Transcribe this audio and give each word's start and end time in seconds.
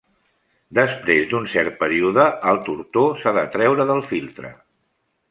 Després 0.77 1.25
d'un 1.33 1.43
cert 1.51 1.75
període 1.83 2.25
el 2.51 2.59
tortó 2.69 3.03
s'ha 3.19 3.33
de 3.39 3.43
treure 3.57 3.85
del 3.91 4.01
filtre. 4.15 4.51